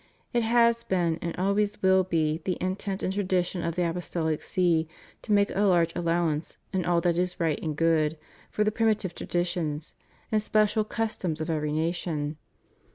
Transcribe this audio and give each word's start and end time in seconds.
It 0.33 0.41
has 0.41 0.83
been 0.83 1.19
and 1.21 1.35
always 1.35 1.79
will 1.83 2.03
be 2.03 2.41
the 2.43 2.57
intent 2.59 3.03
and 3.03 3.13
tradition 3.13 3.61
of 3.63 3.75
the 3.75 3.87
Apostolic 3.87 4.41
See, 4.41 4.87
to 5.21 5.31
make 5.31 5.51
a 5.51 5.61
large 5.61 5.95
allowance, 5.95 6.57
in 6.73 6.85
all 6.85 7.01
that 7.01 7.19
is 7.19 7.39
right 7.39 7.61
and 7.61 7.75
good, 7.75 8.17
for 8.49 8.63
the 8.63 8.71
primitive 8.71 9.13
traditions 9.13 9.93
and 10.31 10.41
special 10.41 10.83
customs 10.85 11.39
of 11.39 11.45
THE 11.45 11.53
REUNION 11.59 11.87
OF 11.87 11.89
CHRISTENDOM. 11.89 12.01
309 12.01 12.25
every 12.25 12.29
nation. 12.33 12.37